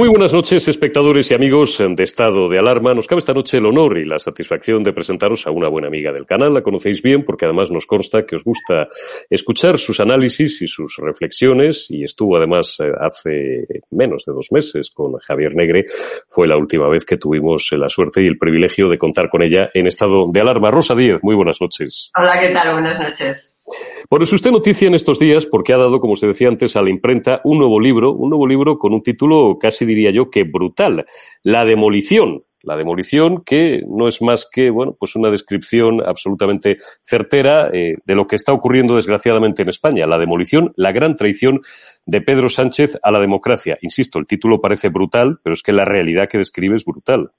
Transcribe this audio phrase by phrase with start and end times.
[0.00, 2.94] Muy buenas noches, espectadores y amigos de Estado de Alarma.
[2.94, 6.10] Nos cabe esta noche el honor y la satisfacción de presentaros a una buena amiga
[6.10, 6.54] del canal.
[6.54, 8.88] La conocéis bien porque además nos consta que os gusta
[9.28, 14.88] escuchar sus análisis y sus reflexiones y estuvo además eh, hace menos de dos meses
[14.88, 15.84] con Javier Negre.
[16.30, 19.68] Fue la última vez que tuvimos la suerte y el privilegio de contar con ella
[19.74, 20.70] en Estado de Alarma.
[20.70, 22.10] Rosa Díez, muy buenas noches.
[22.16, 22.72] Hola, ¿qué tal?
[22.72, 23.59] Buenas noches.
[24.08, 26.82] Bueno, es usted noticia en estos días porque ha dado, como se decía antes, a
[26.82, 30.44] la imprenta un nuevo libro, un nuevo libro con un título casi diría yo que
[30.44, 31.06] brutal,
[31.42, 32.44] La demolición.
[32.62, 38.14] La demolición que no es más que, bueno, pues una descripción absolutamente certera eh, de
[38.14, 40.06] lo que está ocurriendo desgraciadamente en España.
[40.06, 41.60] La demolición, la gran traición
[42.04, 43.78] de Pedro Sánchez a la democracia.
[43.80, 47.30] Insisto, el título parece brutal, pero es que la realidad que describe es brutal.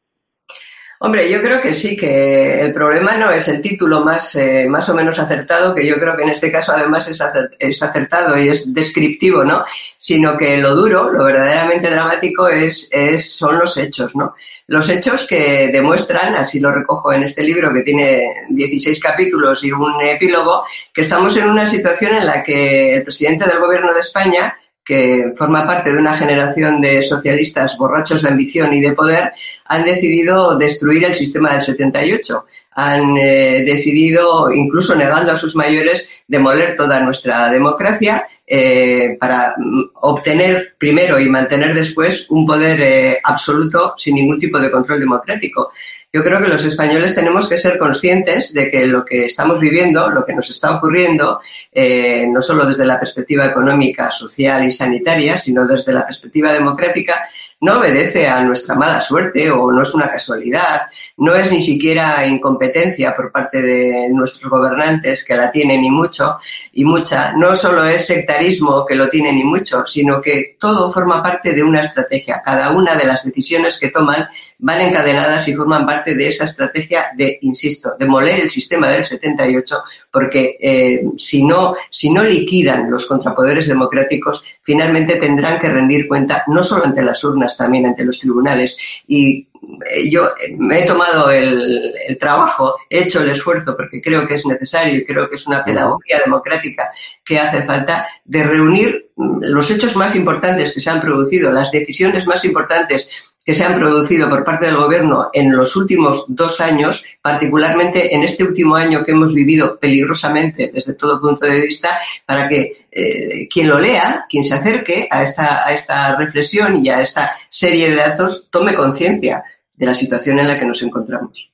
[1.03, 4.87] Hombre, yo creo que sí, que el problema no es el título más, eh, más
[4.87, 8.71] o menos acertado, que yo creo que en este caso además es, acertado y es
[8.71, 9.65] descriptivo, ¿no?
[9.97, 14.35] Sino que lo duro, lo verdaderamente dramático es, es, son los hechos, ¿no?
[14.67, 19.71] Los hechos que demuestran, así lo recojo en este libro que tiene 16 capítulos y
[19.71, 24.01] un epílogo, que estamos en una situación en la que el presidente del gobierno de
[24.01, 24.55] España
[24.91, 29.31] que forma parte de una generación de socialistas borrachos de ambición y de poder,
[29.67, 32.43] han decidido destruir el sistema del 78.
[32.73, 39.91] Han eh, decidido, incluso negando a sus mayores, demoler toda nuestra democracia eh, para mm,
[40.01, 45.71] obtener primero y mantener después un poder eh, absoluto sin ningún tipo de control democrático.
[46.13, 50.09] Yo creo que los españoles tenemos que ser conscientes de que lo que estamos viviendo,
[50.09, 51.39] lo que nos está ocurriendo,
[51.71, 57.29] eh, no solo desde la perspectiva económica, social y sanitaria, sino desde la perspectiva democrática,
[57.61, 60.81] no obedece a nuestra mala suerte o no es una casualidad,
[61.17, 66.39] no es ni siquiera incompetencia por parte de nuestros gobernantes que la tienen y mucho
[66.73, 71.21] y mucha, no solo es sectarismo que lo tienen y mucho, sino que todo forma
[71.21, 72.41] parte de una estrategia.
[72.43, 74.27] Cada una de las decisiones que toman
[74.61, 79.75] van encadenadas y forman parte de esa estrategia de, insisto, demoler el sistema del 78,
[80.11, 86.43] porque eh, si, no, si no liquidan los contrapoderes democráticos, finalmente tendrán que rendir cuenta
[86.47, 88.77] no solo ante las urnas, también ante los tribunales.
[89.07, 89.47] Y
[89.89, 94.45] eh, yo me he tomado el, trabajo, he hecho el esfuerzo porque creo que es
[94.45, 96.91] necesario y creo que es una pedagogía democrática
[97.23, 102.27] que hace falta de reunir los hechos más importantes que se han producido, las decisiones
[102.27, 103.09] más importantes
[103.43, 108.23] que se han producido por parte del Gobierno en los últimos dos años, particularmente en
[108.23, 113.47] este último año que hemos vivido peligrosamente desde todo punto de vista, para que eh,
[113.49, 117.89] quien lo lea, quien se acerque a esta, a esta reflexión y a esta serie
[117.89, 119.43] de datos, tome conciencia
[119.73, 121.53] de la situación en la que nos encontramos.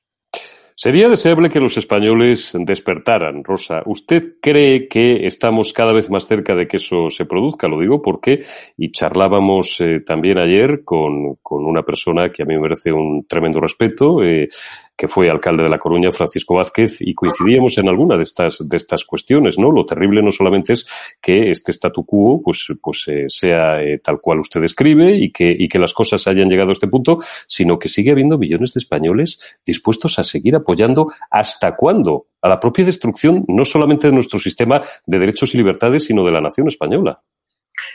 [0.80, 3.82] Sería deseable que los españoles despertaran, Rosa.
[3.88, 7.68] ¿Usted cree que estamos cada vez más cerca de que eso se produzca?
[7.68, 8.42] Lo digo porque,
[8.78, 13.26] y charlábamos eh, también ayer con, con, una persona que a mí me merece un
[13.26, 14.50] tremendo respeto, eh,
[14.98, 18.78] que fue alcalde de La Coruña, Francisco Vázquez, y coincidíamos en alguna de estas, de
[18.78, 19.72] estas cuestiones, ¿no?
[19.72, 20.88] Lo terrible no solamente es
[21.22, 25.56] que este statu quo, pues, pues eh, sea eh, tal cual usted describe y que,
[25.58, 28.80] y que las cosas hayan llegado a este punto, sino que sigue habiendo millones de
[28.80, 34.40] españoles dispuestos a seguir apoyando hasta cuándo a la propia destrucción no solamente de nuestro
[34.40, 37.22] sistema de derechos y libertades, sino de la nación española.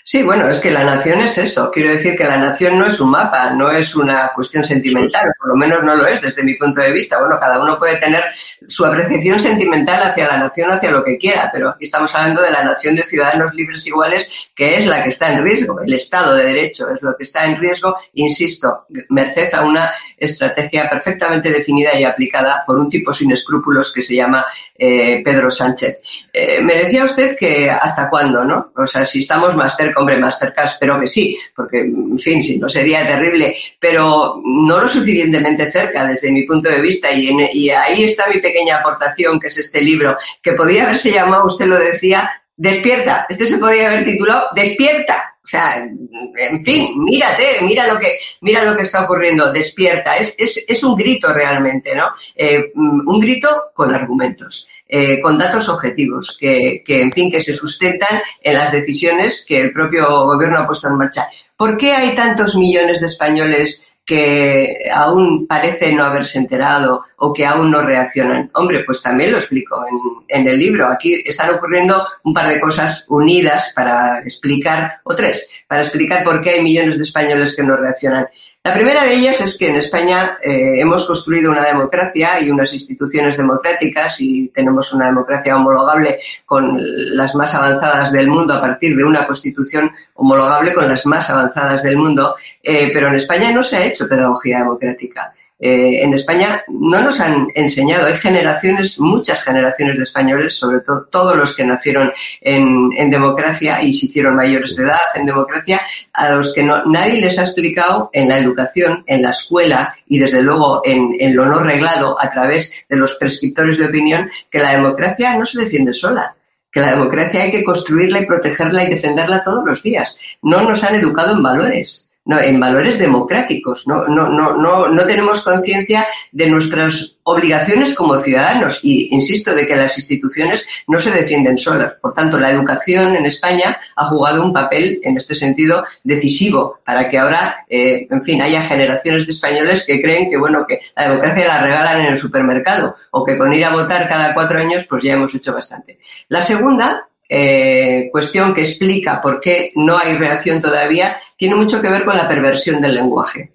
[0.05, 1.71] Sí, bueno, es que la nación es eso.
[1.71, 5.49] Quiero decir que la nación no es un mapa, no es una cuestión sentimental, por
[5.49, 7.19] lo menos no lo es desde mi punto de vista.
[7.21, 8.25] Bueno, cada uno puede tener
[8.69, 12.51] su apreciación sentimental hacia la nación, hacia lo que quiera, pero aquí estamos hablando de
[12.51, 15.81] la nación de ciudadanos libres iguales, que es la que está en riesgo.
[15.81, 20.89] El Estado de Derecho es lo que está en riesgo, insisto, merced a una estrategia
[20.89, 24.45] perfectamente definida y aplicada por un tipo sin escrúpulos que se llama
[24.77, 26.01] eh, Pedro Sánchez.
[26.33, 28.73] Eh, me decía usted que hasta cuándo, ¿no?
[28.77, 32.43] O sea, si estamos más cerca, hombre, más cerca espero que sí, porque, en fin,
[32.43, 37.31] si no sería terrible, pero no lo suficientemente cerca desde mi punto de vista y,
[37.53, 41.67] y ahí está mi pequeña aportación, que es este libro, que podía haberse llamado, usted
[41.67, 43.27] lo decía, Despierta.
[43.29, 45.37] Este se podría haber titulado Despierta.
[45.43, 49.53] O sea, en fin, mírate, mira lo que, mira lo que está ocurriendo.
[49.53, 50.17] Despierta.
[50.17, 52.11] Es, es, es un grito realmente, ¿no?
[52.37, 54.69] Eh, un grito con argumentos.
[54.95, 59.73] Eh, con datos objetivos que, en fin, que se sustentan en las decisiones que el
[59.73, 61.27] propio gobierno ha puesto en marcha.
[61.57, 67.47] ¿Por qué hay tantos millones de españoles que aún parece no haberse enterado o que
[67.47, 68.51] aún no reaccionan.
[68.55, 69.83] Hombre, pues también lo explico
[70.29, 70.91] en, el libro.
[70.91, 76.41] Aquí están ocurriendo un par de cosas unidas para explicar, o tres, para explicar por
[76.41, 78.27] qué hay millones de españoles que no reaccionan.
[78.65, 82.73] La primera de ellas es que en España eh, hemos construido una democracia y unas
[82.73, 86.81] instituciones democráticas y tenemos una democracia homologable con
[87.17, 91.83] las más avanzadas del mundo a partir de una constitución homologable con las más avanzadas
[91.83, 95.35] del mundo, eh, pero en España no se ha hecho pedagogía democrática.
[95.65, 101.07] Eh, en España no nos han enseñado, hay generaciones, muchas generaciones de españoles, sobre todo
[101.09, 102.11] todos los que nacieron
[102.41, 105.81] en, democracia y se hicieron mayores de edad en democracia,
[106.13, 110.19] a los que no, nadie les ha explicado en la educación, en la escuela y
[110.19, 114.59] desde luego en, en lo no reglado a través de los prescriptores de opinión que
[114.59, 116.35] la democracia no se defiende sola
[116.73, 120.19] que la democracia hay que construirla y protegerla y defenderla todos los días.
[120.41, 123.87] No nos han educado en valores no, en valores democráticos.
[123.87, 129.77] No, no, no, no, tenemos conciencia de nuestras obligaciones como ciudadanos y insisto de que
[129.77, 131.97] las instituciones no se defienden solas.
[132.01, 137.09] Por tanto, la educación en España ha jugado un papel en este sentido decisivo para
[137.11, 141.09] que ahora, eh, en fin, haya generaciones de españoles que creen que bueno que la
[141.09, 144.87] democracia la regalan en el supermercado o que con ir a votar cada cuatro años
[144.89, 145.99] pues ya hemos hecho bastante.
[146.29, 151.91] La segunda eh, cuestión que explica por qué no hay reacción todavía tiene mucho que
[151.91, 153.52] ver con la perversión del lenguaje.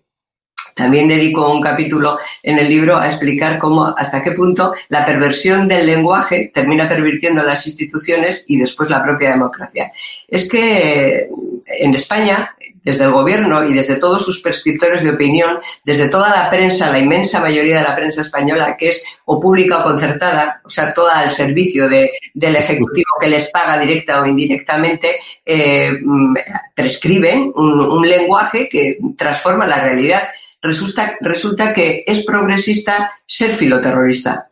[0.78, 5.68] También dedico un capítulo en el libro a explicar cómo, hasta qué punto la perversión
[5.68, 9.92] del lenguaje termina pervirtiendo las instituciones y después la propia democracia.
[10.28, 11.30] Es que
[11.66, 12.56] en España
[12.88, 17.00] desde el gobierno y desde todos sus prescriptores de opinión, desde toda la prensa, la
[17.00, 21.20] inmensa mayoría de la prensa española, que es o pública o concertada, o sea, toda
[21.20, 26.38] al servicio del Ejecutivo que les paga directa o indirectamente, eh, mm,
[26.74, 30.24] prescriben un, lenguaje que transforma la realidad.
[30.62, 34.48] Resulta, resulta que es progresista ser filoterrorista.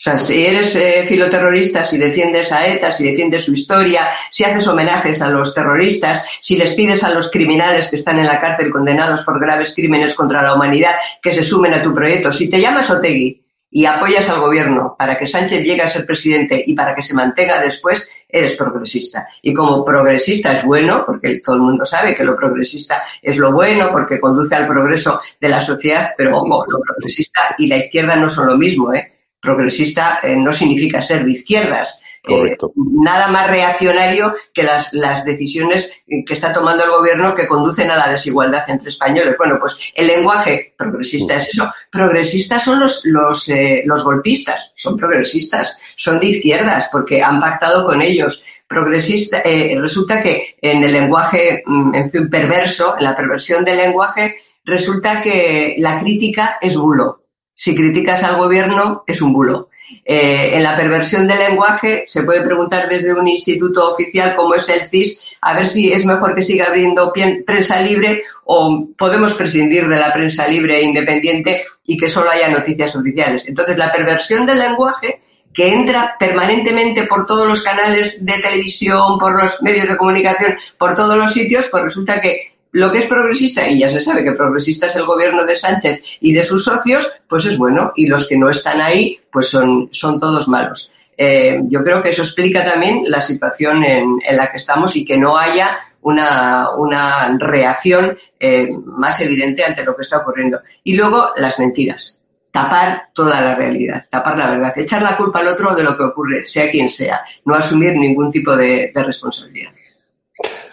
[0.00, 4.44] O sea, si eres eh, filoterrorista, si defiendes a ETA, si defiendes su historia, si
[4.44, 8.40] haces homenajes a los terroristas, si les pides a los criminales que están en la
[8.40, 12.48] cárcel condenados por graves crímenes contra la humanidad que se sumen a tu proyecto, si
[12.48, 13.39] te llamas Otegui
[13.70, 17.14] y apoyas al gobierno para que Sánchez llegue a ser presidente y para que se
[17.14, 19.28] mantenga después, eres progresista.
[19.42, 23.52] Y como progresista es bueno, porque todo el mundo sabe que lo progresista es lo
[23.52, 28.16] bueno, porque conduce al progreso de la sociedad, pero ojo, lo progresista y la izquierda
[28.16, 29.12] no son lo mismo, ¿eh?
[29.40, 32.02] progresista eh, no significa ser de izquierdas.
[32.28, 37.90] Eh, nada más reaccionario que las, las decisiones que está tomando el gobierno que conducen
[37.90, 39.36] a la desigualdad entre españoles.
[39.38, 41.70] Bueno, pues el lenguaje progresista es eso.
[41.90, 47.84] Progresistas son los, los, eh, los golpistas, son progresistas, son de izquierdas porque han pactado
[47.84, 53.16] con ellos progresista, eh, resulta que en el lenguaje, mm, en fin, perverso, en la
[53.16, 57.24] perversión del lenguaje, resulta que la crítica es bulo.
[57.52, 59.69] Si criticas al gobierno, es un bulo.
[60.04, 64.68] Eh, en la perversión del lenguaje se puede preguntar desde un instituto oficial como es
[64.68, 67.12] el CIS a ver si es mejor que siga abriendo
[67.46, 72.48] prensa libre o podemos prescindir de la prensa libre e independiente y que solo haya
[72.48, 73.48] noticias oficiales.
[73.48, 75.20] Entonces, la perversión del lenguaje
[75.52, 80.94] que entra permanentemente por todos los canales de televisión, por los medios de comunicación, por
[80.94, 84.32] todos los sitios, pues resulta que lo que es progresista, y ya se sabe que
[84.32, 88.28] progresista es el gobierno de Sánchez y de sus socios, pues es bueno, y los
[88.28, 90.92] que no están ahí, pues son, son todos malos.
[91.16, 95.18] Eh, yo creo que eso explica también la situación en, la que estamos y que
[95.18, 100.60] no haya una, una reacción eh, más evidente ante lo que está ocurriendo.
[100.82, 105.48] Y luego las mentiras tapar toda la realidad, tapar la verdad, echar la culpa al
[105.48, 109.70] otro de lo que ocurre, sea quien sea, no asumir ningún tipo de, responsabilidad.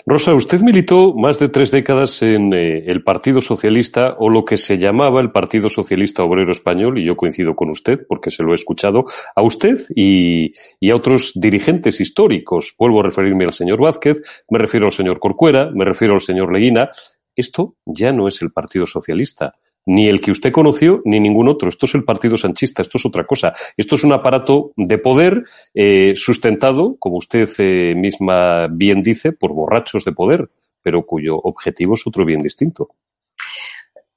[0.09, 4.55] Rosa, usted militó más de tres décadas en eh, el Partido Socialista o lo que
[4.55, 8.53] se llamaba el Partido Socialista Obrero Español, y yo coincido con usted porque se lo
[8.53, 9.03] he escuchado
[9.35, 12.73] a usted y, y, a otros dirigentes históricos.
[12.79, 16.53] Vuelvo a referirme al señor Vázquez, me refiero al señor Corcuera, me refiero al señor
[16.53, 16.89] Leguina.
[17.35, 19.55] Esto ya no es el Partido Socialista
[19.87, 21.69] ni el que usted conoció, ni ningún otro.
[21.69, 23.53] Esto es el Partido Sanchista, esto es otra cosa.
[23.75, 29.53] Esto es un aparato de poder eh, sustentado, como usted eh, misma bien dice, por
[29.53, 30.49] borrachos de poder,
[30.83, 32.89] pero cuyo objetivo es otro bien distinto.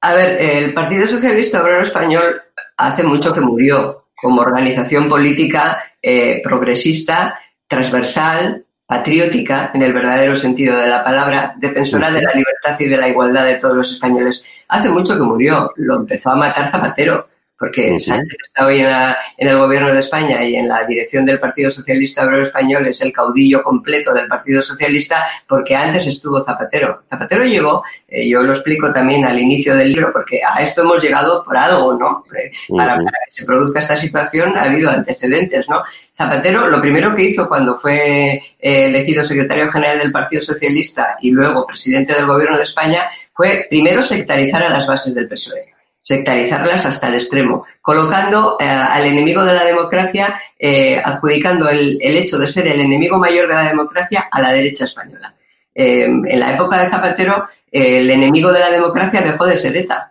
[0.03, 2.43] A ver, el Partido Socialista Obrero Español
[2.77, 10.77] hace mucho que murió como organización política eh, progresista, transversal, patriótica, en el verdadero sentido
[10.77, 14.45] de la palabra, defensora de la libertad y de la igualdad de todos los españoles.
[14.67, 17.29] Hace mucho que murió, lo empezó a matar Zapatero
[17.61, 18.89] porque Sánchez está hoy en,
[19.37, 23.13] el gobierno de España y en la dirección del Partido Socialista Obrero Español es el
[23.13, 27.03] caudillo completo del Partido Socialista porque antes estuvo Zapatero.
[27.07, 31.03] Zapatero llegó, eh, yo lo explico también al inicio del libro, porque a esto hemos
[31.03, 32.25] llegado por algo, ¿no?
[32.35, 35.83] Eh, para, que se produzca esta situación ha habido antecedentes, ¿no?
[36.15, 41.31] Zapatero lo primero que hizo cuando fue eh, elegido secretario general del Partido Socialista y
[41.31, 46.87] luego presidente del gobierno de España fue primero sectarizar a las bases del PSOE sectarizarlas
[46.87, 52.47] hasta el extremo, colocando eh, al enemigo de la democracia, eh, adjudicando el, hecho de
[52.47, 55.35] ser el enemigo mayor de la democracia a la derecha española.
[55.75, 60.10] Eh, en la época de Zapatero, el enemigo de la democracia dejó de ser ETA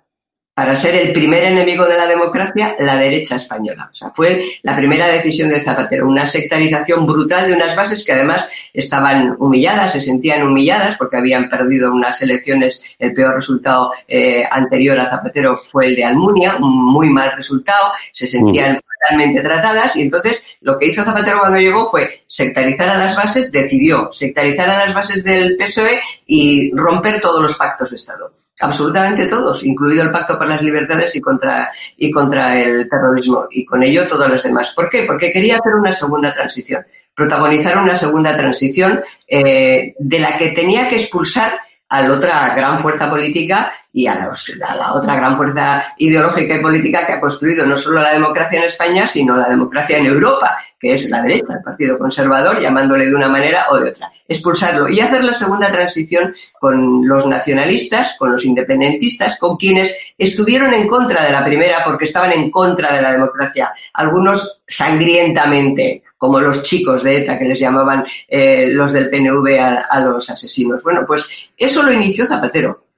[0.60, 3.88] para ser el primer enemigo de la democracia, la derecha española.
[3.94, 8.12] O sea, fue la primera decisión de Zapatero, una sectarización brutal de unas bases que
[8.12, 12.84] además estaban humilladas, se sentían humilladas porque habían perdido unas elecciones.
[13.00, 17.94] El peor resultado eh, anterior a Zapatero fue el de Almunia, un muy mal resultado,
[18.12, 22.98] se sentían totalmente tratadas y entonces lo que hizo Zapatero cuando llegó fue sectarizar a
[22.98, 27.96] las bases, decidió sectarizar a las bases del PSOE y romper todos los pactos de
[27.96, 33.48] Estado absolutamente todos, incluido el Pacto por las Libertades y contra, y contra el terrorismo,
[33.50, 34.74] y con ello todos los demás.
[34.76, 35.04] ¿Por qué?
[35.04, 36.86] Porque quería hacer una segunda transición,
[37.16, 42.78] protagonizar una segunda transición eh, de la que tenía que expulsar a la otra gran
[42.78, 47.76] fuerza política y a la, otra gran fuerza ideológica y política que ha construido no
[47.76, 51.64] solo la democracia en España, sino la democracia en Europa, que es la derecha, el
[51.64, 54.12] Partido Conservador, llamándole de una manera o de otra.
[54.28, 60.72] Expulsarlo y hacer la segunda transición con los nacionalistas, con los independentistas, con quienes estuvieron
[60.74, 63.74] en contra de la primera porque estaban en contra de la democracia.
[63.94, 70.00] Algunos sangrientamente, como los chicos de ETA que les llamaban eh, los del PNV a
[70.00, 70.84] los asesinos.
[70.84, 71.28] Bueno, pues
[71.58, 72.89] eso lo inició Zapatero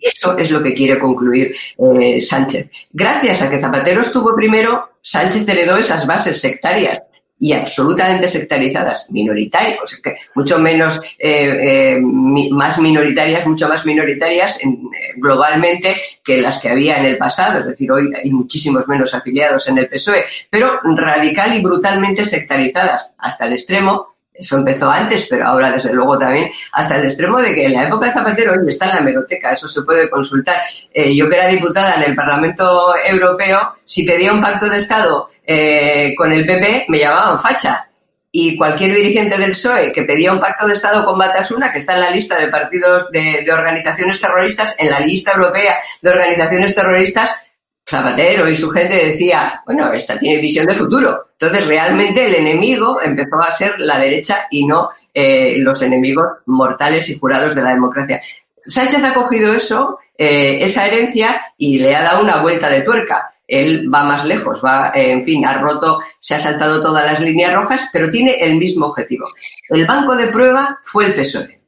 [0.00, 2.70] eso es lo que quiere concluir eh, Sánchez.
[2.92, 7.02] Gracias a que Zapatero estuvo primero, Sánchez heredó esas bases sectarias
[7.42, 14.58] y absolutamente sectarizadas, minoritarias, que mucho menos, eh, eh, más minoritarias, mucho más minoritarias
[15.16, 19.66] globalmente que las que había en el pasado, es decir, hoy hay muchísimos menos afiliados
[19.68, 25.46] en el PSOE, pero radical y brutalmente sectarizadas, hasta el extremo eso empezó antes, pero
[25.46, 28.66] ahora desde luego también hasta el extremo de que en la época de Zapatero hoy
[28.66, 30.62] está en la hemeroteca, eso se puede consultar.
[30.92, 35.28] Eh, yo que era diputada en el Parlamento Europeo, si pedía un pacto de Estado
[35.46, 37.86] eh, con el PP, me llamaban facha.
[38.32, 41.94] Y cualquier dirigente del PSOE que pedía un pacto de Estado con Batasuna, que está
[41.94, 46.74] en la lista de partidos de, de organizaciones terroristas, en la lista europea de organizaciones
[46.74, 47.49] terroristas,
[47.90, 51.30] Zapatero y su gente decía, bueno, esta tiene visión de futuro.
[51.32, 57.08] Entonces, realmente el enemigo empezó a ser la derecha y no eh, los enemigos mortales
[57.08, 58.20] y jurados de la democracia.
[58.64, 63.34] Sánchez ha cogido eso, eh, esa herencia, y le ha dado una vuelta de tuerca.
[63.48, 67.18] Él va más lejos, va, eh, en fin, ha roto, se ha saltado todas las
[67.18, 69.26] líneas rojas, pero tiene el mismo objetivo.
[69.68, 71.59] El banco de prueba fue el PSOE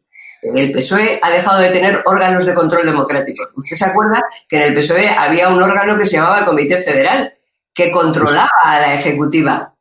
[0.43, 3.53] el PSOE ha dejado de tener órganos de control democráticos.
[3.57, 6.81] Usted se acuerda que en el PSOE había un órgano que se llamaba el Comité
[6.81, 7.33] Federal,
[7.73, 9.75] que controlaba a la Ejecutiva.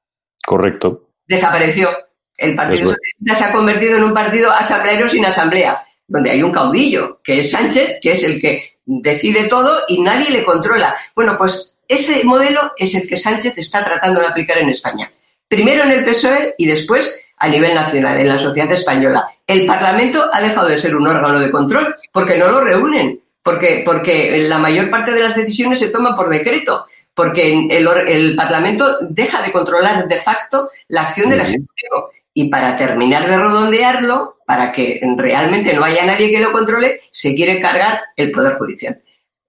[0.46, 1.10] Correcto.
[1.28, 1.90] Desapareció.
[2.38, 6.52] El Partido Socialista se ha convertido en un partido asambleero sin asamblea, donde hay un
[6.52, 10.96] caudillo, que es Sánchez, que es el que decide todo y nadie le controla.
[11.16, 15.12] Bueno, pues ese modelo es el que Sánchez está tratando de aplicar en España.
[15.52, 19.30] Primero en el PSOE y después a nivel nacional, en la sociedad española.
[19.46, 23.84] El Parlamento ha dejado de ser un órgano de control porque no lo reúnen, porque,
[23.86, 29.00] porque la mayor parte de las decisiones se toman por decreto, porque el, el Parlamento
[29.02, 32.12] deja de controlar de facto la acción del Ejecutivo.
[32.34, 37.36] Y para terminar de redondearlo, para que realmente no haya nadie que lo controle, se
[37.36, 39.02] quiere cargar el Poder Judicial.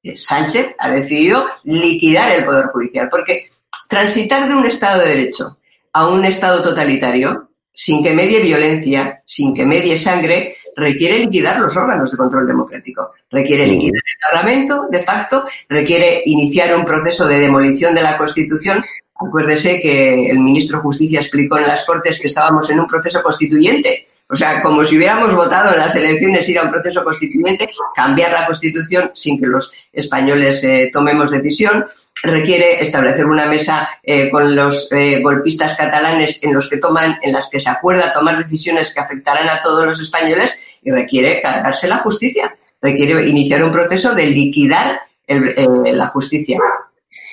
[0.02, 3.52] Eh, Sánchez ha decidido liquidar el Poder Judicial, porque
[3.88, 5.58] transitar de un Estado de Derecho
[5.92, 11.76] a un Estado totalitario sin que medie violencia, sin que medie sangre, requiere liquidar los
[11.76, 13.12] órganos de control democrático.
[13.30, 18.84] Requiere liquidar el Parlamento, de facto, requiere iniciar un proceso de demolición de la Constitución.
[19.14, 23.22] Acuérdese que el ministro de Justicia explicó en las Cortes que estábamos en un proceso
[23.22, 24.08] constituyente.
[24.32, 28.32] O sea, como si hubiéramos votado en las elecciones ir a un proceso constituyente, cambiar
[28.32, 31.84] la Constitución sin que los españoles eh, tomemos decisión
[32.22, 37.32] requiere establecer una mesa eh, con los eh, golpistas catalanes en los que toman, en
[37.32, 41.86] las que se acuerda tomar decisiones que afectarán a todos los españoles y requiere cargarse
[41.86, 46.58] la justicia, requiere iniciar un proceso de liquidar eh, la justicia.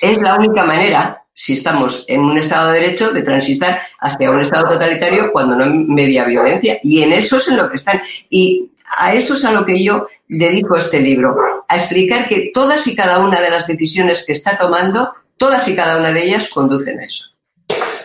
[0.01, 4.41] Es la única manera, si estamos en un Estado de Derecho, de transitar hacia un
[4.41, 6.79] Estado totalitario cuando no hay media violencia.
[6.84, 8.01] Y en eso es en lo que están.
[8.29, 12.86] Y a eso es a lo que yo dedico este libro, a explicar que todas
[12.88, 16.50] y cada una de las decisiones que está tomando, todas y cada una de ellas
[16.50, 17.29] conducen a eso.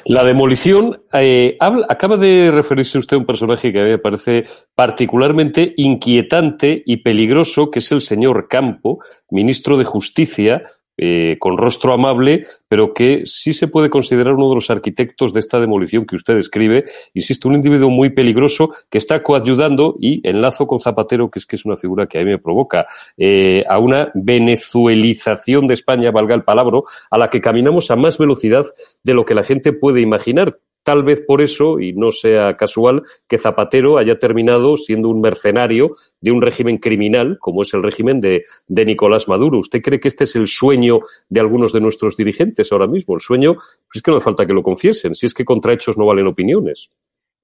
[0.04, 1.56] La demolición, eh,
[1.88, 4.44] acaba de referirse usted a un personaje que a mí me parece
[4.76, 10.62] particularmente inquietante y peligroso, que es el señor Campo, ministro de Justicia,
[10.96, 15.40] eh, con rostro amable, pero que sí se puede considerar uno de los arquitectos de
[15.40, 16.84] esta demolición que usted describe.
[17.14, 21.56] Insisto, un individuo muy peligroso que está coayudando, y enlazo con Zapatero, que es que
[21.56, 26.34] es una figura que a mí me provoca, eh, a una venezuelización de España, valga
[26.34, 26.64] el palabra,
[27.10, 28.64] a la que caminamos a más velocidad
[29.02, 30.58] de lo que la gente puede imaginar.
[30.84, 35.96] Tal vez por eso, y no sea casual, que Zapatero haya terminado siendo un mercenario
[36.20, 39.58] de un régimen criminal, como es el régimen de, Nicolás Maduro.
[39.58, 43.14] ¿Usted cree que este es el sueño de algunos de nuestros dirigentes ahora mismo?
[43.14, 45.72] El sueño, pues es que no hace falta que lo confiesen, si es que contra
[45.72, 46.90] hechos no valen opiniones.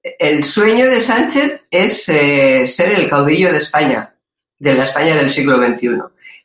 [0.03, 4.15] El sueño de Sánchez es eh, ser el caudillo de España,
[4.59, 5.87] de la España del siglo XXI.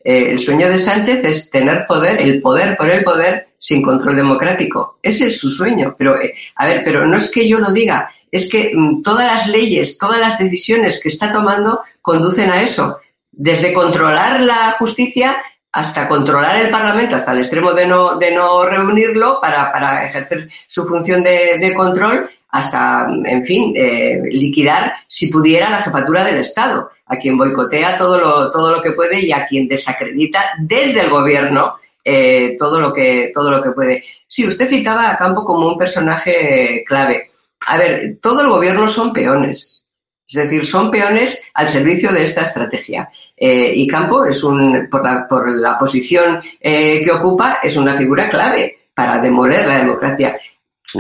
[0.03, 4.17] Eh, el sueño de Sánchez es tener poder, el poder por el poder, sin control
[4.17, 4.99] democrático.
[5.03, 5.95] Ese es su sueño.
[5.99, 9.27] Pero, eh, a ver, pero no es que yo lo diga, es que mm, todas
[9.27, 12.99] las leyes, todas las decisiones que está tomando conducen a eso.
[13.31, 15.37] Desde controlar la justicia
[15.73, 20.49] hasta controlar el Parlamento, hasta el extremo de no, de no reunirlo para, para ejercer
[20.67, 26.39] su función de, de control, hasta, en fin, eh, liquidar, si pudiera, la jefatura del
[26.39, 31.01] Estado, a quien boicotea todo lo, todo lo que puede y a quien desacredita desde
[31.01, 31.75] el gobierno
[32.09, 34.05] eh, todo, lo que, todo lo que puede.
[34.29, 37.31] Sí, usted citaba a Campo como un personaje clave.
[37.69, 39.85] A ver, todo el gobierno son peones.
[40.29, 43.11] Es decir, son peones al servicio de esta estrategia.
[43.37, 48.29] Eh, y Campo es un, por la, por la posición que ocupa, es una figura
[48.29, 50.39] clave para demoler la democracia.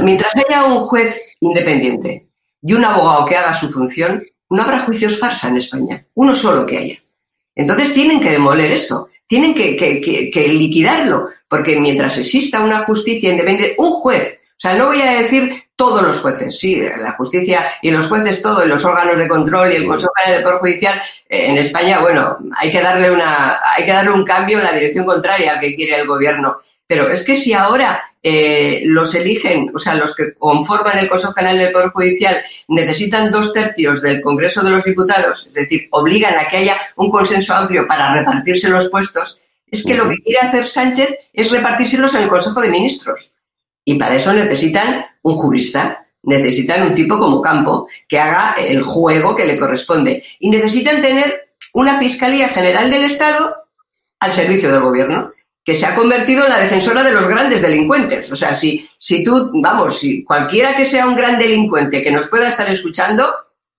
[0.03, 2.29] Mientras haya un juez independiente
[2.63, 6.67] y un abogado que haga su función, no habrá juicios farsa en España, uno solo
[6.67, 6.99] que haya.
[7.55, 13.93] Entonces tienen que demoler eso, tienen que, liquidarlo, porque mientras exista una justicia independiente, un
[13.93, 18.07] juez, o sea, no voy a decir todos los jueces, sí, la justicia y los
[18.09, 21.47] jueces, todo, y los órganos de control y el Consejo General del Poder Judicial, eh,
[21.51, 25.05] en España, bueno, hay que darle una, hay que darle un cambio en la dirección
[25.05, 26.57] contraria al que quiere el gobierno.
[26.87, 31.33] Pero es que si ahora eh, los eligen, o sea, los que conforman el Consejo
[31.33, 32.37] General del Poder Judicial
[32.67, 37.09] necesitan dos tercios del Congreso de los Diputados, es decir, obligan a que haya un
[37.09, 42.17] consenso amplio para repartirse los puestos, es que lo que quiere hacer Sánchez es repartírselos
[42.17, 43.33] en el Consejo de Ministros.
[43.85, 49.37] Y para eso necesitan un jurista, necesitan un tipo como Campo que haga el juego
[49.37, 50.25] que le corresponde.
[50.41, 53.55] Y necesitan tener una Fiscalía General del Estado
[54.19, 55.31] al servicio del Gobierno.
[55.67, 58.31] Que se ha convertido en la defensora de los grandes delincuentes.
[58.31, 62.29] O sea, si, si tú, vamos, si cualquiera que sea un gran delincuente que nos
[62.29, 63.35] pueda estar escuchando,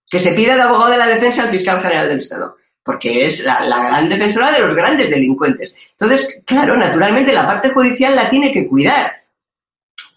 [0.05, 3.45] que se pida de abogado de la defensa al fiscal general del Estado, porque es
[3.45, 5.73] la, la gran defensora de los grandes delincuentes.
[5.91, 9.23] Entonces, claro, naturalmente la parte judicial la tiene que cuidar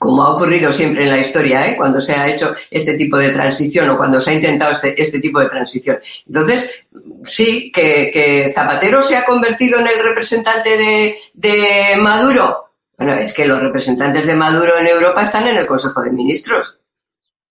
[0.00, 1.76] como ha ocurrido siempre en la historia, ¿eh?
[1.76, 5.20] cuando se ha hecho este tipo de transición o cuando se ha intentado este, este
[5.20, 5.98] tipo de transición.
[6.26, 6.84] Entonces,
[7.22, 12.70] sí, que, Zapatero se ha convertido en el representante de, de Maduro.
[12.96, 16.80] Bueno, es que los representantes de Maduro en Europa están en el Consejo de Ministros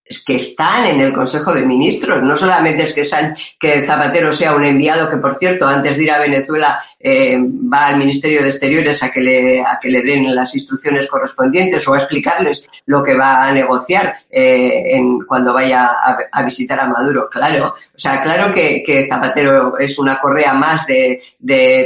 [0.10, 2.24] es que están en el Consejo de Ministros.
[2.24, 3.08] No solamente es que,
[3.60, 7.86] que Zapatero sea un enviado, que por cierto, antes de ir a Venezuela eh, va
[7.86, 11.94] al Ministerio de Exteriores a que, le, a que le den las instrucciones correspondientes o
[11.94, 15.92] a explicarles lo que va a negociar eh, cuando vaya
[16.32, 17.30] a, visitar a Maduro.
[17.30, 21.22] Claro, o sea, claro que, Zapatero es una correa más de,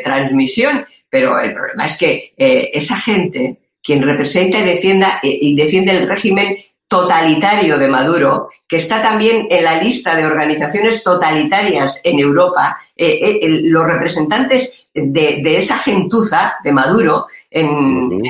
[0.01, 5.91] transmisión, pero el problema es que eh, esa gente, quien representa y defienda y defiende
[5.91, 6.55] el régimen
[6.93, 13.39] totalitario de Maduro, que está también en la lista de organizaciones totalitarias en Europa, eh,
[13.41, 18.21] eh, los representantes de, esa gentuza de Maduro en,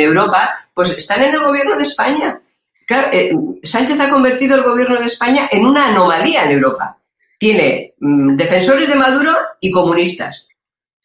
[0.00, 2.40] Europa, pues están en el gobierno de España.
[2.88, 3.32] Eh,
[3.64, 6.96] Sánchez ha convertido el gobierno de España en una anomalía en Europa.
[7.36, 10.48] Tiene mm, defensores de Maduro y comunistas.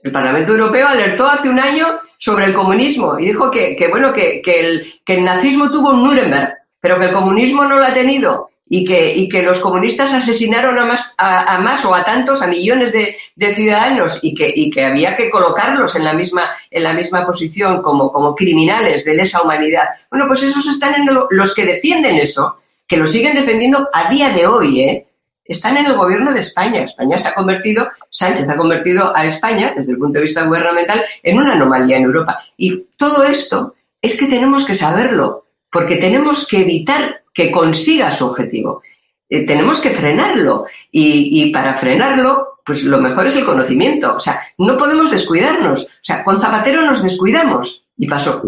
[0.04, 4.44] El Parlamento Europeo alertó hace un año sobre el comunismo y dijo que, bueno, que,
[4.46, 8.50] el, que el nazismo tuvo un Nuremberg pero que el comunismo no lo ha tenido
[8.70, 12.48] y que, y que los comunistas asesinaron a más, a, más o a tantos, a
[12.48, 16.94] millones de, ciudadanos y que, y que había que colocarlos en la misma, en la
[16.94, 19.86] misma posición como, como criminales de lesa humanidad.
[20.12, 24.30] Bueno, pues esos están en los que defienden eso, que lo siguen defendiendo a día
[24.30, 25.08] de hoy, ¿eh?
[25.50, 26.84] están en el gobierno de España.
[26.84, 31.04] España se ha convertido, Sánchez ha convertido a España, desde el punto de vista gubernamental,
[31.24, 32.40] en una anomalía en Europa.
[32.56, 38.26] Y todo esto es que tenemos que saberlo porque tenemos que evitar que consiga su
[38.26, 38.82] objetivo.
[39.30, 44.16] Eh, tenemos que frenarlo y, para frenarlo, pues lo mejor es el conocimiento.
[44.16, 45.84] O sea, no podemos descuidarnos.
[45.84, 48.44] O sea, con Zapatero nos descuidamos y pasó.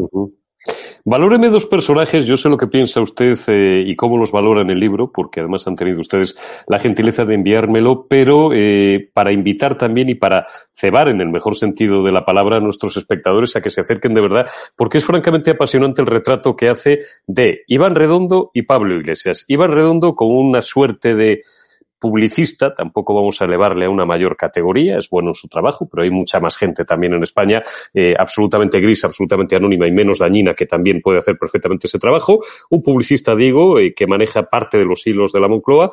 [1.04, 4.70] Valóreme dos personajes, yo sé lo que piensa usted eh, y cómo los valora en
[4.70, 6.36] el libro, porque además han tenido ustedes
[6.68, 11.58] la gentileza de enviármelo, pero eh, para invitar también y para cebar en el mejor
[11.58, 15.06] sentido de la palabra a nuestros espectadores a que se acerquen de verdad, porque es
[15.06, 19.44] francamente apasionante el retrato que hace de Iván Redondo y Pablo Iglesias.
[19.48, 21.42] Iván Redondo con una suerte de
[22.02, 26.04] publicista, tampoco vamos a elevarle a una mayor categoría, es bueno en su trabajo, pero
[26.04, 30.56] hay mucha más gente también en España, eh, absolutamente gris, absolutamente anónima y menos dañina
[30.56, 32.40] que también puede hacer perfectamente ese trabajo.
[32.72, 35.92] Un publicista, digo, eh, que maneja parte de los hilos de la Moncloa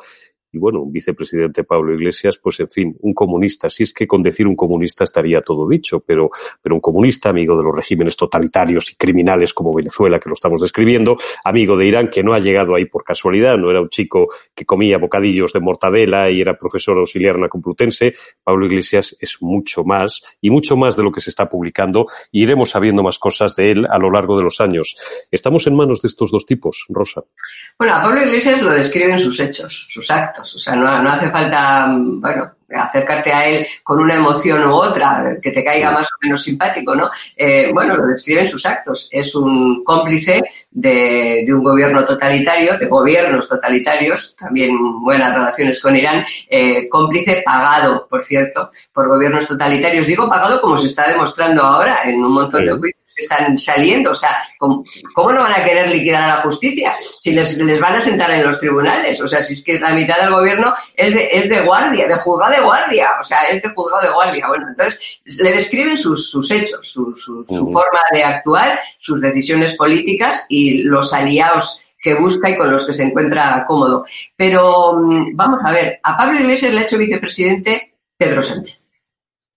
[0.51, 3.69] y bueno, un vicepresidente Pablo Iglesias, pues en fin, un comunista.
[3.69, 6.31] Si es que con decir un comunista estaría todo dicho, pero,
[6.61, 10.61] pero un comunista, amigo de los regímenes totalitarios y criminales como Venezuela, que lo estamos
[10.61, 14.29] describiendo, amigo de Irán, que no ha llegado ahí por casualidad, no era un chico
[14.55, 18.13] que comía bocadillos de mortadela y era profesor auxiliar en la Complutense.
[18.43, 22.43] Pablo Iglesias es mucho más y mucho más de lo que se está publicando y
[22.43, 24.97] iremos sabiendo más cosas de él a lo largo de los años.
[25.29, 27.23] Estamos en manos de estos dos tipos, Rosa.
[27.77, 31.87] Bueno, a Pablo Iglesias lo describen sus hechos, sus actos o sea, no, hace falta,
[31.89, 36.43] bueno, acercarte a él con una emoción u otra, que te caiga más o menos
[36.43, 37.09] simpático, ¿no?
[37.35, 39.09] Eh, bueno, lo describen sus actos.
[39.11, 46.23] Es un cómplice de, un gobierno totalitario, de gobiernos totalitarios, también buenas relaciones con Irán,
[46.49, 50.07] eh, cómplice pagado, por cierto, por gobiernos totalitarios.
[50.07, 54.11] Digo pagado como se está demostrando ahora en un montón de juicios están saliendo.
[54.11, 54.83] O sea, ¿cómo,
[55.15, 58.45] no van a querer liquidar a la justicia si les, les, van a sentar en
[58.45, 59.19] los tribunales?
[59.21, 62.15] O sea, si es que la mitad del gobierno es de, es de guardia, de
[62.15, 63.09] juzgado de guardia.
[63.19, 64.47] O sea, es de juzgado de guardia.
[64.47, 70.45] Bueno, entonces le describen sus, sus hechos, su, su, forma de actuar, sus decisiones políticas
[70.49, 74.05] y los aliados que busca y con los que se encuentra cómodo.
[74.35, 78.91] Pero mm, vamos a ver, a Pablo Iglesias le ha hecho vicepresidente Pedro Sánchez.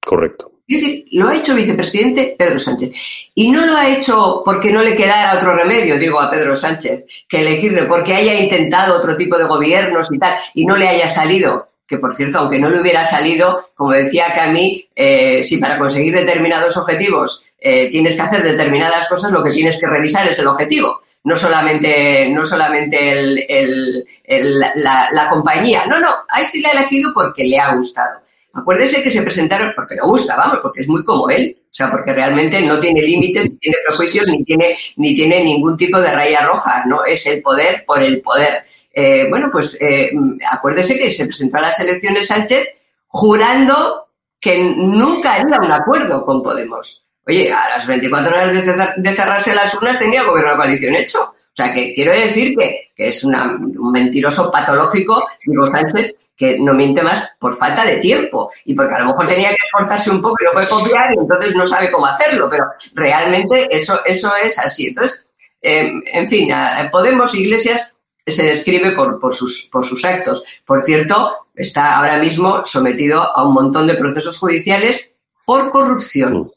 [0.05, 0.51] Correcto.
[0.69, 2.93] Es decir, lo ha hecho vicepresidente Pedro Sánchez.
[3.35, 7.05] Y no lo ha hecho porque no le quedara otro remedio, digo a Pedro Sánchez,
[7.29, 11.09] que elegirle, porque haya intentado otro tipo de gobiernos y tal, y no le haya
[11.09, 11.69] salido.
[11.87, 16.15] Que por cierto, aunque no le hubiera salido, como decía Camille, eh, si para conseguir
[16.15, 20.47] determinados objetivos eh, tienes que hacer determinadas cosas, lo que tienes que revisar es el
[20.47, 25.87] objetivo no solamente, no solamente el, la, la, compañía.
[25.87, 28.21] No, no, a este le ha elegido porque le ha gustado.
[28.55, 31.91] Acuérdese que se presentaron, porque le gusta, vamos, porque es muy como él, o sea,
[31.91, 36.11] porque realmente no tiene límites, ni tiene prejuicios, ni tiene, ni tiene ningún tipo de
[36.11, 37.05] raya roja, ¿no?
[37.05, 38.65] Es el poder por el poder.
[38.93, 40.11] Eh, bueno, pues eh,
[40.51, 42.69] acuérdese que se presentó a las elecciones Sánchez
[43.07, 47.07] jurando que nunca haría un acuerdo con Podemos.
[47.27, 51.35] Oye, a las 24 horas de, cerrarse las urnas tenía el gobierno de coalición hecho.
[51.53, 57.03] O sea, que quiero decir que, es un mentiroso patológico, digo Sánchez, que no miente
[57.03, 60.37] más por falta de tiempo y porque a lo mejor tenía que esforzarse un poco
[60.41, 64.59] y no puede copiar y entonces no sabe cómo hacerlo, pero realmente eso, eso es
[64.59, 64.89] así.
[64.89, 65.27] Entonces,
[65.61, 66.49] em, en fin,
[66.91, 67.95] Podemos Iglesias
[68.27, 70.45] se describe por, por, sus, por sus actos.
[70.65, 76.51] Por cierto, está ahora mismo sometido a un montón de procesos judiciales por corrupción.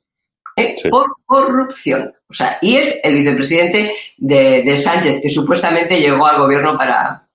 [0.56, 0.76] ¿Eh?
[0.90, 2.14] Por corrupción.
[2.30, 7.28] O sea, y es el vicepresidente de, Sánchez, que supuestamente llegó al gobierno para,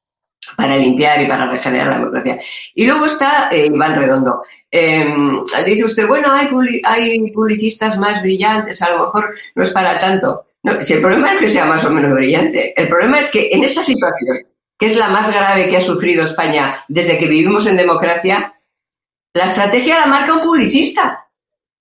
[0.57, 2.41] para limpiar y para regenerar la democracia.
[2.75, 4.43] Y luego está eh, Iván Redondo.
[4.71, 6.49] Em, dice usted, bueno, hay,
[6.85, 10.47] hay publicistas más brillantes, a lo mejor no es para tanto.
[10.63, 13.49] No, si el problema es que sea más o menos brillante, el problema es que
[13.51, 14.47] en esta situación,
[14.79, 18.55] que es la más grave que ha sufrido España desde que vivimos en democracia,
[19.33, 21.30] la estrategia la marca un publicista.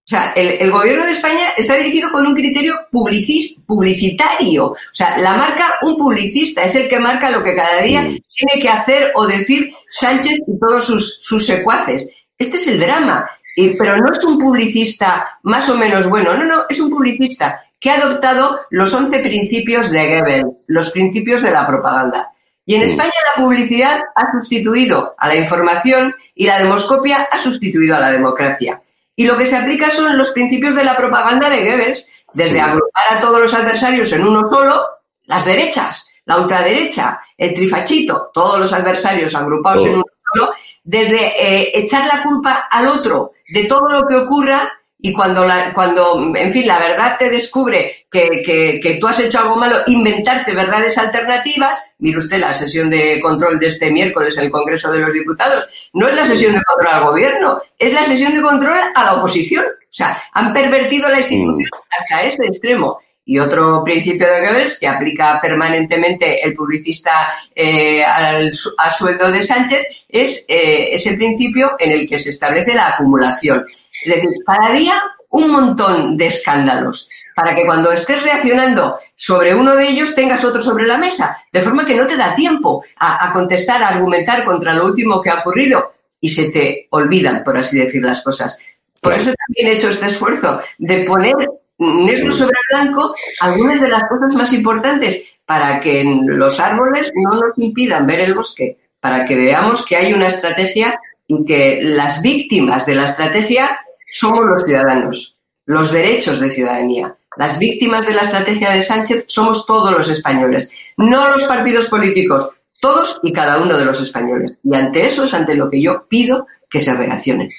[0.10, 4.65] O sea, el, gobierno de España está dirigido con un criterio publicitario.
[4.72, 8.60] O sea, la marca un publicista, es el que marca lo que cada día tiene
[8.60, 12.10] que hacer o decir Sánchez y todos sus, sus secuaces.
[12.39, 13.30] Este es el drama.
[13.56, 17.62] Y, pero no es un publicista más o menos bueno, no, no, es un publicista
[17.80, 22.32] que ha adoptado los 11 principios de Goebbels, los principios de la propaganda.
[22.65, 22.82] Y en.
[22.82, 28.10] España la publicidad ha sustituido a la información y la demoscopia ha sustituido a la
[28.10, 28.82] democracia.
[29.19, 33.03] Y lo que se aplica son los principios de la propaganda de Goebbels, desde agrupar
[33.10, 34.82] a todos los adversarios en uno solo,
[35.25, 39.95] las derechas, la ultraderecha, el trifachito, todos los adversarios agrupados en oh.
[39.95, 40.53] uno solo,
[40.86, 45.73] desde eh, echar la culpa al otro de todo lo que ocurra y cuando, la,
[45.73, 49.77] cuando, en fin, la verdad te descubre que, que, que, tú has hecho algo malo,
[49.88, 51.81] inventarte verdades alternativas.
[51.99, 55.69] Mire usted la sesión de control de este miércoles en el Congreso de los Diputados.
[55.93, 59.13] No es la sesión de control al gobierno, es la sesión de control a la
[59.13, 59.63] oposición.
[59.63, 61.93] O sea, han pervertido la institución mm.
[61.97, 62.99] hasta ese extremo.
[63.30, 69.44] Y otro principio de Goebbels que aplica permanentemente el publicista eh, al, a sueldo de
[69.44, 73.68] Sánchez es eh, ese principio en el que se establece la acumulación.
[74.04, 74.96] Es decir, cada día
[75.30, 80.63] un montón de escándalos para que cuando estés reaccionando sobre uno de ellos tengas otro
[80.63, 84.74] sobre la mesa, de forma que no te da tiempo a, contestar, a argumentar contra
[84.74, 88.60] lo último que ha ocurrido y se te olvidan, por así decir, las cosas.
[89.00, 91.36] Por eso también he hecho este esfuerzo de poner
[91.80, 97.58] negro sobre blanco algunas de las cosas más importantes para que los árboles no nos
[97.58, 102.86] impidan ver el bosque, para que veamos que hay una estrategia en que las víctimas
[102.86, 107.15] de la estrategia somos los ciudadanos, los derechos de ciudadanía.
[107.38, 112.50] Las víctimas de la estrategia de Sánchez somos todos los españoles, no los partidos políticos,
[112.82, 114.58] todos y cada uno de los españoles.
[114.63, 117.50] Y ante eso es ante lo que yo pido que se reaccione.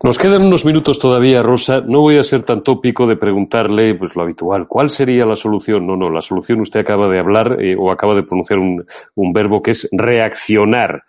[0.00, 1.80] Nos quedan unos minutos todavía, Rosa.
[1.80, 4.68] No voy a ser tan tópico de preguntarle pues lo habitual.
[4.68, 5.86] ¿Cuál sería la solución?
[5.86, 9.32] No, no, la solución usted acaba de hablar eh, o acaba de pronunciar un, un
[9.32, 11.02] verbo que es reaccionar.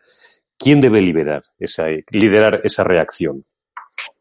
[0.57, 3.45] ¿Quién debe liderar esa, liderar esa reacción?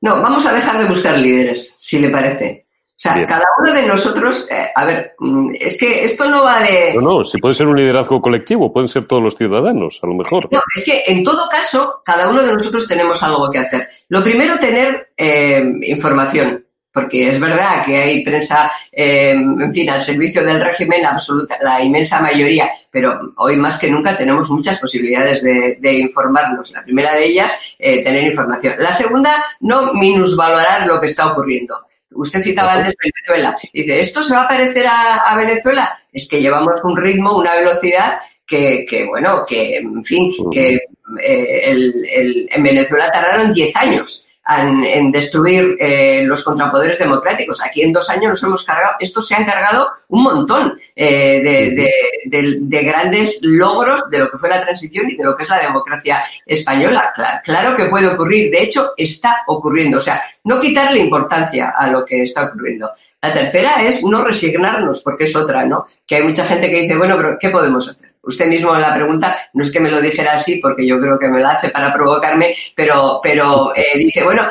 [0.03, 2.68] No, vamos a dejar de buscar líderes, si le parece.
[2.99, 6.61] O sea, cada uno de nosotros, eh, a ver, mm, es que esto no va
[6.61, 6.95] de...
[6.95, 10.15] No, no, si puede ser un liderazgo colectivo, pueden ser todos los ciudadanos, a lo
[10.15, 10.49] mejor.
[10.51, 13.89] No, es que en todo caso, cada uno de nosotros tenemos algo que hacer.
[14.09, 20.01] Lo primero, tener eh, información porque es verdad que hay prensa, eh, en fin, al
[20.01, 25.45] servicio del régimen, absoluta, la inmensa mayoría, pero hoy más que nunca tenemos muchas posibilidades
[25.45, 26.73] de, informarnos.
[26.73, 28.75] La primera de ellas, eh, tener información.
[28.79, 31.77] La segunda, no minusvalorar lo que está ocurriendo.
[32.11, 33.55] Usted citaba antes Venezuela.
[33.73, 35.99] Dice, ¿esto se va a parecer a, Venezuela?
[36.13, 40.75] Es que llevamos un ritmo, una velocidad que, bueno, que, en fin, que
[41.23, 47.61] eh, en Venezuela tardaron 10 años en, destruir eh, los contrapoderes democráticos.
[47.63, 51.85] Aquí en dos años nos hemos cargado, estos se han cargado un montón eh,
[52.25, 55.61] de, grandes logros de lo que fue la transición y de lo que es la
[55.61, 57.13] democracia española.
[57.45, 59.99] Claro, que puede ocurrir, de hecho está ocurriendo.
[59.99, 62.91] O sea, no quitarle importancia a lo que está ocurriendo.
[63.21, 65.87] La tercera es no resignarnos, porque es otra, ¿no?
[66.07, 68.08] Que hay mucha gente que dice, bueno, pero ¿qué podemos hacer?
[68.29, 71.29] Usted mismo la pregunta, no es que me lo dijera así, porque yo creo que
[71.29, 74.47] me lo hace para provocarme, pero, pero eh, dice, bueno,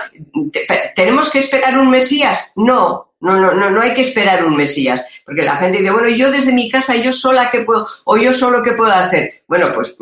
[0.96, 2.52] ¿tenemos que esperar un Mesías?
[2.56, 6.10] No, no, no, no, no hay que esperar un Mesías, porque la gente dice, bueno,
[6.10, 9.44] yo desde mi casa, yo sola qué puedo, o yo solo qué puedo hacer.
[9.48, 9.96] Bueno, pues,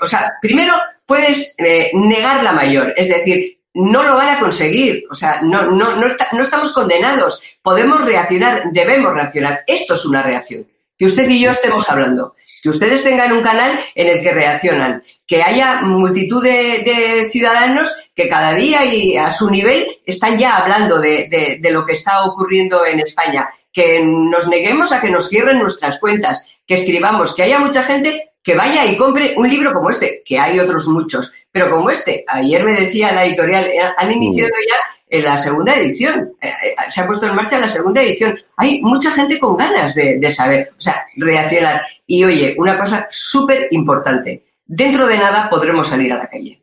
[0.00, 0.72] o sea, primero
[1.04, 5.70] puedes eh, negar la mayor, es decir, no lo van a conseguir, o sea, no,
[5.70, 9.60] no, no, no estamos condenados, podemos reaccionar, debemos reaccionar.
[9.66, 13.78] Esto es una reacción, que usted y yo estemos hablando que ustedes tengan un canal
[13.94, 19.50] en el que reaccionan, que haya multitud de, ciudadanos que cada día y a su
[19.50, 24.92] nivel están ya hablando de, de lo que está ocurriendo en España, que nos neguemos
[24.92, 28.96] a que nos cierren nuestras cuentas, que escribamos, que haya mucha gente que vaya y
[28.96, 32.24] compre un libro como este, que hay otros muchos, pero como este.
[32.26, 34.72] Ayer me decía la editorial, eh, han iniciado mm.
[35.10, 38.38] Ya la segunda edición, eh, eh, se ha puesto en marcha la segunda edición.
[38.56, 41.82] Hay mucha gente con ganas de, de saber, o sea, reaccionar.
[42.06, 46.62] Y oye, una cosa súper importante, dentro de nada podremos salir a la calle.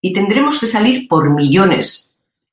[0.00, 2.10] Y tendremos que salir por millones,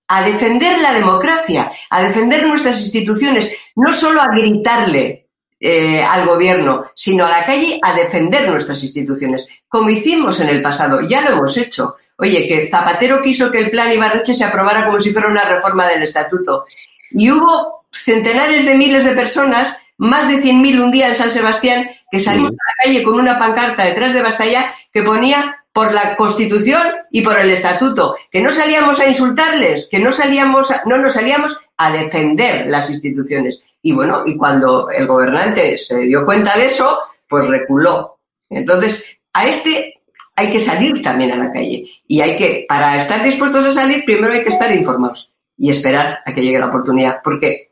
[0.08, 5.28] a defender la democracia, a defender nuestras instituciones, no solo a gritarle
[5.60, 10.62] eh, al gobierno, sino a la calle a defender nuestras instituciones, como hicimos en el
[10.62, 11.96] pasado, ya lo hemos hecho.
[12.18, 15.88] Oye, que Zapatero quiso que el plan Ibarreche se aprobara como si fuera una reforma
[15.88, 16.66] del estatuto.
[17.12, 21.90] Y hubo centenares de miles de personas, más de 100.000 un día en San Sebastián,
[22.12, 26.16] que salieron a la calle con una pancarta detrás de Bastalla que ponía por la
[26.16, 31.14] Constitución y por el Estatuto, que no salíamos a insultarles, que no salíamos, no nos
[31.14, 33.62] salíamos a defender las instituciones.
[33.84, 37.00] Y bueno, y cuando el gobernante se dio cuenta de eso,
[37.30, 38.18] pues reculó.
[38.50, 39.97] Entonces, a este
[40.38, 41.90] hay que salir también a la calle.
[42.08, 46.20] Y hay que, para estar dispuestos a salir, primero hay que estar informados y esperar
[46.24, 47.22] a que llegue la oportunidad.
[47.24, 47.72] Porque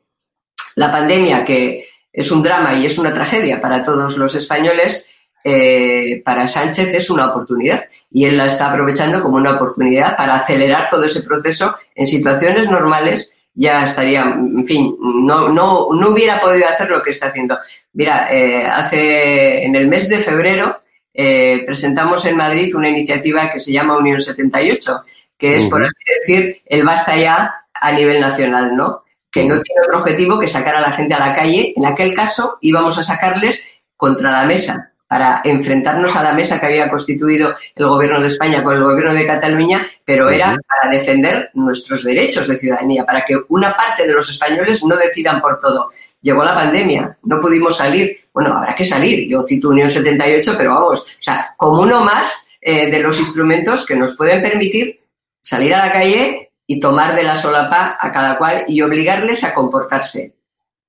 [0.76, 5.08] la pandemia, que es un drama y es una tragedia para todos los españoles,
[5.44, 10.36] eh, para Sánchez es una oportunidad y él la está aprovechando como una oportunidad para
[10.36, 16.42] acelerar todo ese proceso en situaciones normales ya estaría, en fin, no, no, no hubiera
[16.42, 17.58] podido hacer lo que está haciendo.
[17.94, 20.82] Mira, eh, hace, en el mes de febrero,
[21.16, 25.04] eh, presentamos en Madrid una iniciativa que se llama Unión 78,
[25.38, 29.04] que es, por así decir, el basta ya a nivel nacional, ¿no?
[29.32, 31.74] Que no tiene otro objetivo que sacar a la gente a la calle.
[31.76, 36.66] En aquel caso, íbamos a sacarles contra la mesa, para enfrentarnos a la mesa que
[36.66, 41.52] había constituido el Gobierno de España con el Gobierno de Cataluña, pero era para defender
[41.54, 45.92] nuestros derechos de ciudadanía, para que una parte de los españoles no decidan por todo.
[46.22, 48.25] Llegó la pandemia, no pudimos salir.
[48.36, 49.30] Bueno, habrá que salir.
[49.30, 53.86] Yo cito Unión 78, pero vamos, o sea, como uno más eh, de los instrumentos
[53.86, 55.00] que nos pueden permitir
[55.42, 59.54] salir a la calle y tomar de la solapa a cada cual y obligarles a
[59.54, 60.36] comportarse.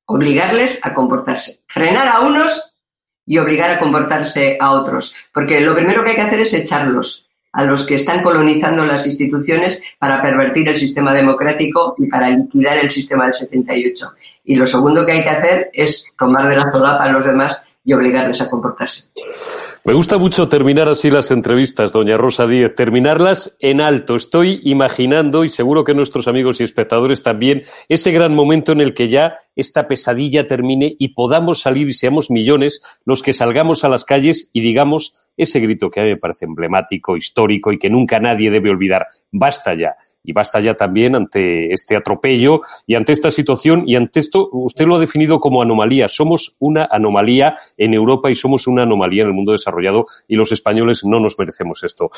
[0.06, 1.60] Obligarles a comportarse.
[1.68, 2.74] Frenar a unos
[3.24, 5.14] y obligar a comportarse a otros.
[5.32, 9.06] Porque lo primero que hay que hacer es echarlos a los que están colonizando las
[9.06, 14.06] instituciones para pervertir el sistema democrático y para liquidar el sistema del 78.
[14.46, 17.62] Y lo segundo que hay que hacer es tomar de la solapa a los demás
[17.84, 19.10] y obligarles a comportarse.
[19.84, 24.16] Me gusta mucho terminar así las entrevistas, doña Rosa Díez, terminarlas en alto.
[24.16, 28.94] Estoy imaginando, y seguro que nuestros amigos y espectadores también, ese gran momento en el
[28.94, 33.88] que ya esta pesadilla termine y podamos salir y seamos millones los que salgamos a
[33.88, 37.90] las calles y digamos ese grito que a mí me parece emblemático, histórico y que
[37.90, 39.06] nunca nadie debe olvidar.
[39.30, 39.94] Basta ya
[40.26, 44.86] y basta ya también ante este atropello y ante esta situación y ante esto, usted
[44.86, 46.08] lo ha definido como anomalía.
[46.08, 50.52] Somos una anomalía en Europa y somos una anomalía en el mundo desarrollado y los
[50.52, 52.10] españoles no nos merecemos esto.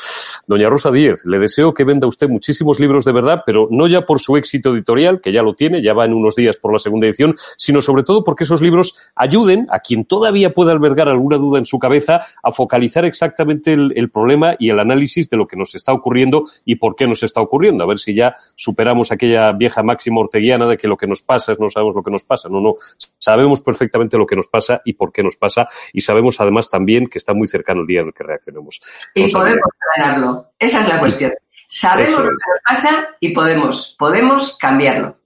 [0.47, 4.01] Doña Rosa Díez, le deseo que venda usted muchísimos libros de verdad, pero no ya
[4.01, 6.79] por su éxito editorial, que ya lo tiene, ya va en unos días por la
[6.79, 11.37] segunda edición, sino sobre todo porque esos libros ayuden a quien todavía pueda albergar alguna
[11.37, 15.55] duda en su cabeza a focalizar exactamente el, problema y el análisis de lo que
[15.55, 17.83] nos está ocurriendo y por qué nos está ocurriendo.
[17.83, 21.51] A ver si ya superamos aquella vieja máxima orteguiana de que lo que nos pasa
[21.51, 22.49] es no sabemos lo que nos pasa.
[22.49, 22.75] No, no,
[23.17, 27.07] sabemos perfectamente lo que nos pasa y por qué nos pasa y sabemos además también
[27.07, 28.79] que está muy cercano el día en el que reaccionemos.
[29.13, 30.51] Y podemos ganarlo.
[30.57, 31.33] Esa es la cuestión.
[31.67, 35.17] Sabemos lo que nos pasa y podemos, podemos cambiarlo.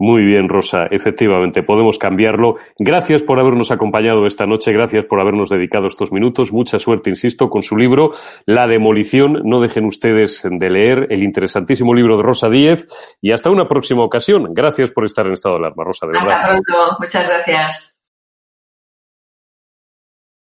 [0.00, 0.86] Muy bien, Rosa.
[0.90, 2.56] Efectivamente, podemos cambiarlo.
[2.78, 4.72] Gracias por habernos acompañado esta noche.
[4.72, 6.54] Gracias por habernos dedicado estos minutos.
[6.54, 8.12] Mucha suerte, insisto, con su libro
[8.46, 9.42] La Demolición.
[9.44, 12.86] No dejen ustedes de leer el interesantísimo libro de Rosa Díez.
[13.20, 14.54] Y hasta una próxima ocasión.
[14.54, 16.06] Gracias por estar en estado de alarma, Rosa.
[16.06, 16.96] De hasta pronto.
[16.98, 17.89] Muchas gracias.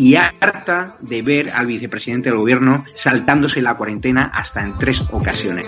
[0.00, 5.66] y harta de ver al vicepresidente del gobierno saltándose la cuarentena hasta en tres ocasiones.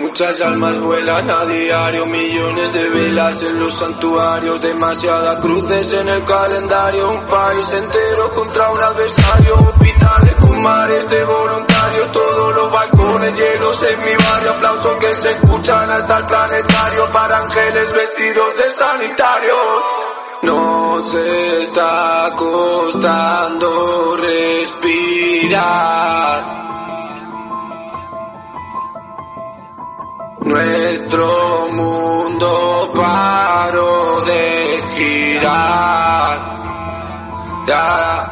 [0.00, 6.24] Muchas almas vuelan a diario, millones de velas en los santuarios, demasiadas cruces en el
[6.24, 13.11] calendario, un país entero contra un adversario, hospitales con mares de voluntarios, todos los balcones
[13.80, 19.54] en mi barrio, aplausos que se escuchan hasta el planetario para ángeles vestidos de sanitario.
[20.42, 25.62] No se está costando respirar.
[30.40, 36.38] Nuestro mundo paró de girar.
[37.66, 38.31] Ya.